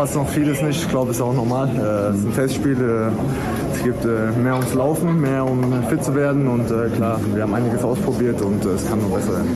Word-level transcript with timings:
Was 0.00 0.14
noch 0.14 0.26
vieles 0.30 0.62
nicht, 0.62 0.80
ich 0.80 0.88
glaube, 0.88 1.10
ist 1.10 1.20
auch 1.20 1.34
normal. 1.34 1.68
Äh, 1.76 2.14
es 2.14 2.20
ist 2.20 2.24
ein 2.24 2.34
Testspiel. 2.34 2.72
Äh, 2.72 3.74
es 3.76 3.84
gibt 3.84 4.02
äh, 4.06 4.30
mehr 4.30 4.54
ums 4.54 4.72
Laufen, 4.72 5.20
mehr 5.20 5.44
um 5.44 5.86
fit 5.90 6.02
zu 6.02 6.14
werden. 6.14 6.48
Und 6.48 6.68
klar, 6.96 7.20
wir 7.34 7.42
haben 7.42 7.52
einiges 7.52 7.84
ausprobiert 7.84 8.40
und 8.40 8.64
es 8.64 8.88
kann 8.88 8.98
noch 9.02 9.14
besser 9.14 9.32
werden. 9.32 9.54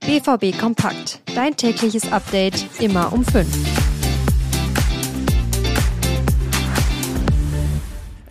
BVB 0.00 0.58
Kompakt. 0.58 1.20
Dein 1.34 1.54
tägliches 1.54 2.10
Update 2.10 2.64
immer 2.80 3.12
um 3.12 3.22
5. 3.22 3.81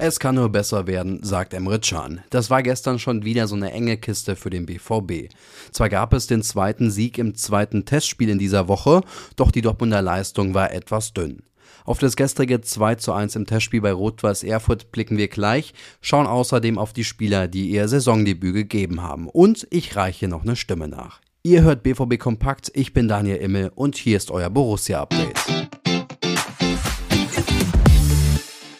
Es 0.04 0.20
kann 0.20 0.33
nur 0.33 0.49
besser 0.49 0.88
werden, 0.88 1.20
sagt 1.21 1.54
Emre 1.54 1.79
Can. 1.79 2.21
Das 2.31 2.50
war 2.50 2.63
gestern 2.63 2.97
schon 2.97 3.23
wieder 3.23 3.47
so 3.47 3.55
eine 3.55 3.71
enge 3.71 3.97
Kiste 3.97 4.36
für 4.36 4.50
den 4.50 4.65
BVB. 4.65 5.31
Zwar 5.71 5.89
gab 5.89 6.13
es 6.13 6.25
den 6.25 6.41
zweiten 6.41 6.89
Sieg 6.89 7.20
im 7.20 7.36
zweiten 7.36 7.86
Testspiel 7.86 8.29
in 8.29 8.39
dieser 8.39 8.68
Woche, 8.68 9.01
doch 9.36 9.51
die 9.51 9.61
Dortmunder 9.61 10.01
Leistung 10.01 10.56
war 10.56 10.73
etwas 10.73 11.14
dünn. 11.14 11.43
Auf 11.86 12.00
das 12.00 12.15
gestrige 12.15 12.61
2 12.61 12.95
zu 12.95 13.14
1 13.14 13.36
im 13.36 13.45
Testspiel 13.45 13.82
bei 13.82 13.92
Rot-Weiß 13.92 14.42
Erfurt 14.42 14.92
blicken 14.92 15.19
wir 15.19 15.28
gleich, 15.28 15.75
schauen 16.01 16.25
außerdem 16.25 16.79
auf 16.79 16.93
die 16.93 17.04
Spieler, 17.04 17.47
die 17.47 17.70
ihr 17.70 17.87
Saisondebüt 17.87 18.56
gegeben 18.56 19.04
haben. 19.04 19.29
Und 19.29 19.68
ich 19.70 19.95
reiche 19.95 20.28
noch 20.28 20.42
eine 20.42 20.56
Stimme 20.56 20.87
nach. 20.87 21.21
Ihr 21.43 21.61
hört 21.61 21.83
BVB 21.83 22.18
Kompakt, 22.18 22.71
ich 22.73 22.93
bin 22.93 23.07
Daniel 23.07 23.37
Immel 23.37 23.71
und 23.75 23.97
hier 23.97 24.18
ist 24.18 24.31
euer 24.31 24.50
Borussia-Update. 24.50 25.81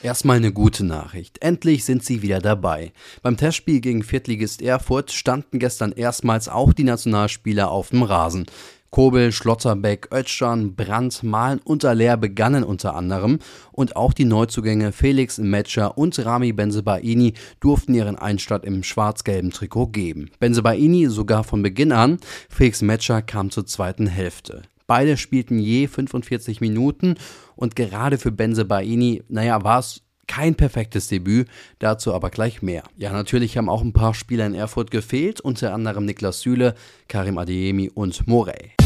Erstmal 0.04 0.38
eine 0.38 0.52
gute 0.52 0.84
Nachricht. 0.84 1.44
Endlich 1.44 1.86
sind 1.86 2.04
sie 2.04 2.24
wieder 2.24 2.40
dabei. 2.40 2.92
Beim 3.22 3.38
Testspiel 3.38 3.82
gegen 3.82 4.02
Viertligist 4.02 4.64
Erfurt 4.64 5.12
standen 5.12 5.60
gestern 5.60 5.92
erstmals 5.92 6.50
auch 6.50 6.74
die 6.74 6.84
Nationalspieler 6.84 7.70
auf 7.70 7.90
dem 7.90 8.02
Rasen. 8.02 8.48
Kobel, 8.92 9.32
Schlotterbeck, 9.32 10.10
Özcan, 10.14 10.76
Brandt, 10.76 11.24
Mahlen 11.24 11.62
und 11.64 11.86
Aller 11.86 12.18
begannen 12.18 12.66
unter 12.66 12.94
anderem 12.94 13.40
und 13.72 13.96
auch 13.96 14.12
die 14.12 14.26
Neuzugänge 14.26 14.92
Felix 14.92 15.38
Metscher 15.38 15.98
und 15.98 16.20
Rami 16.26 16.52
Benzebaini 16.52 17.34
durften 17.62 17.94
ihren 17.94 18.18
Einstand 18.18 18.66
im 18.66 18.84
schwarz-gelben 18.84 19.52
Trikot 19.52 19.88
geben. 19.88 20.30
Benzebaini 20.42 21.08
sogar 21.08 21.46
von 21.46 21.64
Beginn 21.64 21.94
an, 21.94 22.18
Felix 22.50 22.82
Metscher 22.82 23.22
kam 23.22 23.50
zur 23.50 23.66
zweiten 23.66 24.08
Hälfte. 24.08 24.64
Beide 24.88 25.16
spielten 25.16 25.58
je 25.58 25.88
45 25.88 26.60
Minuten 26.60 27.16
und 27.56 27.78
gerade 27.78 28.18
für 28.18 28.34
Benze 28.34 28.66
Baini, 28.66 29.24
naja, 29.30 29.64
war 29.64 29.80
es 29.80 30.02
kein 30.28 30.56
perfektes 30.56 31.08
Debüt, 31.08 31.48
dazu 31.80 32.14
aber 32.14 32.30
gleich 32.30 32.62
mehr. 32.62 32.84
Ja, 32.98 33.14
natürlich 33.14 33.58
haben 33.58 33.70
auch 33.70 33.82
ein 33.82 33.94
paar 33.94 34.14
Spieler 34.14 34.46
in 34.46 34.54
Erfurt 34.54 34.92
gefehlt, 34.92 35.40
unter 35.40 35.74
anderem 35.74 36.06
Niklas 36.06 36.42
Süle, 36.42 36.76
Karim 37.08 37.38
Adeyemi 37.38 37.90
und 37.90 38.28
Morey. 38.28 38.81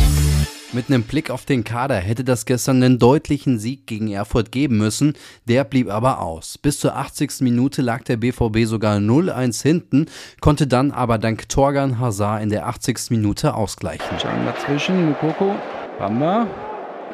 Mit 0.75 0.89
einem 0.89 1.03
Blick 1.03 1.31
auf 1.31 1.45
den 1.45 1.63
Kader 1.63 1.95
hätte 1.95 2.25
das 2.25 2.45
gestern 2.45 2.83
einen 2.83 2.99
deutlichen 2.99 3.59
Sieg 3.59 3.87
gegen 3.87 4.11
Erfurt 4.11 4.51
geben 4.51 4.77
müssen, 4.77 5.13
der 5.47 5.63
blieb 5.63 5.89
aber 5.89 6.19
aus. 6.19 6.57
Bis 6.57 6.81
zur 6.81 6.97
80. 6.97 7.39
Minute 7.39 7.81
lag 7.81 8.03
der 8.03 8.17
BVB 8.17 8.65
sogar 8.65 8.97
0-1 8.97 9.63
hinten, 9.63 10.07
konnte 10.41 10.67
dann 10.67 10.91
aber 10.91 11.17
dank 11.17 11.47
Torgan 11.47 11.97
Hazard 11.97 12.43
in 12.43 12.49
der 12.49 12.67
80. 12.67 13.09
Minute 13.11 13.53
ausgleichen. 13.53 14.19
Schauen 14.21 14.45
dazwischen, 14.45 15.05
Mukoko 15.05 15.55
Bamba, 15.97 16.45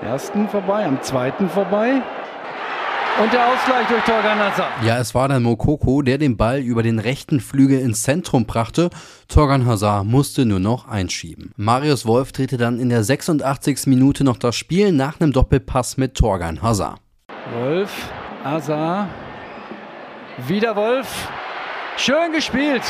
ersten 0.01 0.49
vorbei, 0.49 0.83
am 0.83 0.99
zweiten 1.03 1.47
vorbei. 1.47 2.01
Und 3.19 3.33
der 3.33 3.45
Ausgleich 3.45 3.87
durch 3.87 4.03
Torgan 4.03 4.39
Hazard. 4.39 4.69
Ja, 4.83 4.97
es 4.97 5.13
war 5.13 5.27
dann 5.27 5.43
Mokoko, 5.43 6.01
der 6.01 6.17
den 6.17 6.37
Ball 6.37 6.59
über 6.59 6.81
den 6.81 6.97
rechten 6.97 7.39
Flügel 7.39 7.79
ins 7.79 8.03
Zentrum 8.03 8.45
brachte. 8.45 8.89
Torgan 9.27 9.65
Hazard 9.65 10.05
musste 10.05 10.45
nur 10.45 10.59
noch 10.59 10.87
einschieben. 10.87 11.51
Marius 11.57 12.05
Wolf 12.05 12.31
drehte 12.31 12.57
dann 12.57 12.79
in 12.79 12.89
der 12.89 13.03
86. 13.03 13.87
Minute 13.87 14.23
noch 14.23 14.37
das 14.37 14.55
Spiel 14.55 14.91
nach 14.91 15.19
einem 15.19 15.33
Doppelpass 15.33 15.97
mit 15.97 16.15
Torgan 16.15 16.61
Hazard. 16.61 16.99
Wolf, 17.53 17.91
Hazard, 18.43 19.09
wieder 20.47 20.75
Wolf. 20.75 21.27
Schön 21.97 22.31
gespielt. 22.33 22.81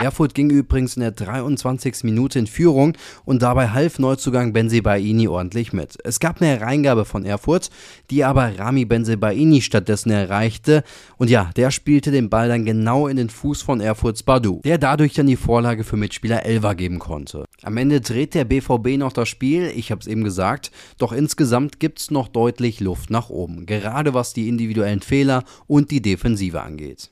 Erfurt 0.00 0.34
ging 0.34 0.50
übrigens 0.50 0.96
in 0.96 1.00
der 1.00 1.10
23. 1.10 2.04
Minute 2.04 2.38
in 2.38 2.46
Führung 2.46 2.96
und 3.24 3.42
dabei 3.42 3.70
half 3.70 3.98
Neuzugang 3.98 4.52
Benzebaini 4.52 5.26
ordentlich 5.26 5.72
mit. 5.72 5.98
Es 6.04 6.20
gab 6.20 6.40
eine 6.40 6.60
Reingabe 6.60 7.04
von 7.04 7.24
Erfurt, 7.24 7.70
die 8.10 8.24
aber 8.24 8.58
Rami 8.58 8.84
Benzebaini 8.84 9.60
stattdessen 9.62 10.10
erreichte 10.10 10.84
und 11.18 11.30
ja, 11.30 11.50
der 11.56 11.70
spielte 11.70 12.10
den 12.10 12.30
Ball 12.30 12.48
dann 12.48 12.64
genau 12.64 13.08
in 13.08 13.16
den 13.16 13.30
Fuß 13.30 13.62
von 13.62 13.80
Erfurts 13.80 14.22
Badu, 14.22 14.60
der 14.64 14.78
dadurch 14.78 15.14
dann 15.14 15.26
die 15.26 15.36
Vorlage 15.36 15.82
für 15.82 15.96
Mitspieler 15.96 16.44
Elva 16.44 16.74
geben 16.74 16.98
konnte. 16.98 17.44
Am 17.62 17.76
Ende 17.76 18.00
dreht 18.00 18.34
der 18.34 18.44
BVB 18.44 18.98
noch 18.98 19.12
das 19.12 19.28
Spiel, 19.28 19.72
ich 19.74 19.90
habe 19.90 20.00
es 20.00 20.06
eben 20.06 20.24
gesagt, 20.24 20.70
doch 20.98 21.12
insgesamt 21.12 21.80
gibt 21.80 22.00
es 22.00 22.10
noch 22.10 22.28
deutlich 22.28 22.80
Luft 22.80 23.10
nach 23.10 23.28
oben, 23.28 23.66
gerade 23.66 24.14
was 24.14 24.32
die 24.32 24.48
individuellen 24.48 25.02
Fehler 25.02 25.44
und 25.66 25.90
die 25.90 26.02
Defensive 26.02 26.60
angeht. 26.60 27.10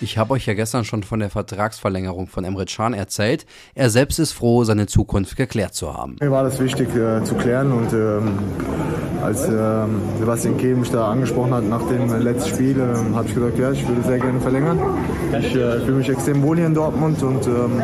Ich 0.00 0.16
habe 0.16 0.34
euch 0.34 0.46
ja 0.46 0.54
gestern 0.54 0.84
schon 0.84 1.02
von 1.02 1.18
der 1.18 1.28
Vertragsverlängerung 1.28 2.28
von 2.28 2.44
Emre 2.44 2.66
Can 2.66 2.94
erzählt. 2.94 3.46
Er 3.74 3.90
selbst 3.90 4.20
ist 4.20 4.32
froh, 4.32 4.62
seine 4.62 4.86
Zukunft 4.86 5.36
geklärt 5.36 5.74
zu 5.74 5.92
haben. 5.92 6.16
Mir 6.20 6.30
war 6.30 6.44
das 6.44 6.60
wichtig 6.60 6.94
äh, 6.94 7.24
zu 7.24 7.34
klären 7.34 7.72
und 7.72 7.92
ähm, 7.92 8.38
als 9.24 9.48
ähm, 9.48 10.00
Sebastian 10.20 10.56
Kehl 10.56 10.76
mich 10.76 10.92
da 10.92 11.10
angesprochen 11.10 11.52
hat 11.52 11.64
nach 11.64 11.82
dem 11.88 12.16
letzten 12.22 12.48
Spiel, 12.50 12.78
äh, 12.78 13.14
habe 13.14 13.26
ich 13.26 13.34
gesagt, 13.34 13.58
ja, 13.58 13.72
ich 13.72 13.88
würde 13.88 14.02
sehr 14.02 14.18
gerne 14.20 14.40
verlängern. 14.40 14.78
Ich 15.40 15.54
äh, 15.56 15.80
fühle 15.80 15.96
mich 15.96 16.08
extrem 16.08 16.42
wohl 16.42 16.56
hier 16.56 16.66
in 16.66 16.74
Dortmund 16.74 17.20
und 17.24 17.44
ähm, 17.48 17.82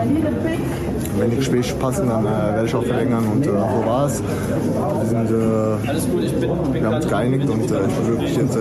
wenn 1.19 1.31
die 1.31 1.37
Gespräche 1.37 1.75
passen, 1.75 2.09
dann 2.09 2.25
äh, 2.25 2.29
werde 2.29 2.67
ich 2.67 2.75
auch 2.77 2.85
verlängern 2.85 3.27
und 3.27 3.45
äh, 3.45 3.51
so 3.51 3.87
war 3.87 4.07
es. 4.07 4.23
Wir, 4.23 5.07
sind, 5.07 5.31
äh, 5.31 6.75
wir 6.75 6.87
haben 6.87 6.95
uns 6.95 7.09
geeinigt 7.09 7.49
und 7.49 7.71
äh, 7.73 7.87
ich 7.87 7.95
bin 7.95 8.07
glücklich 8.07 8.37
jetzt, 8.37 8.55
äh, 8.55 8.61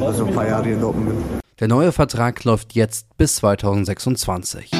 dass 0.00 0.14
ich 0.14 0.20
noch 0.20 0.28
ein 0.28 0.34
paar 0.34 0.48
Jahre 0.48 0.64
hier 0.64 0.74
in 0.74 0.80
Dortmund 0.80 1.08
bin. 1.08 1.45
Der 1.58 1.68
neue 1.68 1.90
Vertrag 1.90 2.44
läuft 2.44 2.74
jetzt 2.74 3.16
bis 3.16 3.36
2026. 3.36 4.70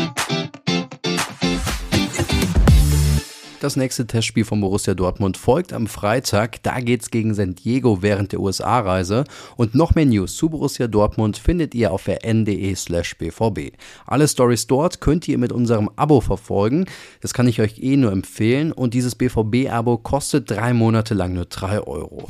Das 3.61 3.77
nächste 3.77 4.07
Testspiel 4.07 4.45
von 4.45 4.61
Borussia 4.61 4.93
Dortmund 4.93 5.39
folgt 5.39 5.73
am 5.73 5.87
Freitag. 5.87 6.63
Da 6.63 6.81
geht's 6.81 7.11
gegen 7.11 7.33
San 7.33 7.55
Diego 7.55 8.03
während 8.03 8.33
der 8.33 8.41
USA-Reise. 8.41 9.25
Und 9.57 9.75
noch 9.75 9.95
mehr 9.95 10.05
News 10.05 10.37
zu 10.37 10.51
Borussia 10.51 10.87
Dortmund 10.87 11.39
findet 11.39 11.75
ihr 11.75 11.93
auf 11.93 12.09
rn.de 12.09 12.75
slash 12.75 13.17
bvb. 13.17 13.73
Alle 14.05 14.29
Stories 14.29 14.67
dort 14.67 15.01
könnt 15.01 15.27
ihr 15.29 15.39
mit 15.39 15.53
unserem 15.53 15.89
Abo 15.97 16.21
verfolgen. 16.21 16.85
Das 17.23 17.33
kann 17.33 17.49
ich 17.49 17.63
euch 17.63 17.79
eh 17.79 17.97
nur 17.97 18.13
empfehlen. 18.13 18.71
Und 18.73 18.93
dieses 18.93 19.15
BVB-Abo 19.15 19.97
kostet 19.97 20.51
drei 20.51 20.75
Monate 20.75 21.15
lang 21.15 21.33
nur 21.33 21.47
drei 21.47 21.81
Euro. 21.81 22.29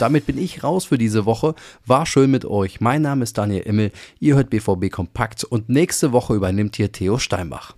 Damit 0.00 0.24
bin 0.24 0.38
ich 0.38 0.64
raus 0.64 0.86
für 0.86 0.96
diese 0.96 1.26
Woche. 1.26 1.54
War 1.84 2.06
schön 2.06 2.30
mit 2.30 2.46
euch. 2.46 2.80
Mein 2.80 3.02
Name 3.02 3.22
ist 3.22 3.36
Daniel 3.36 3.62
Immel. 3.62 3.92
Ihr 4.18 4.34
hört 4.34 4.48
BVB 4.48 4.90
Kompakt 4.90 5.44
und 5.44 5.68
nächste 5.68 6.12
Woche 6.12 6.34
übernimmt 6.34 6.76
hier 6.76 6.90
Theo 6.90 7.18
Steinbach. 7.18 7.74